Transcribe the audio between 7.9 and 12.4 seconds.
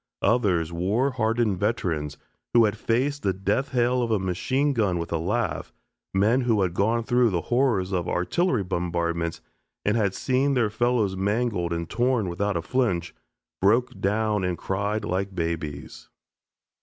of artillery bombardments and had seen their fellows mangled and torn